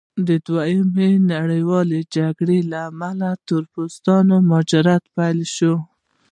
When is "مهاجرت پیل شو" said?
4.49-5.73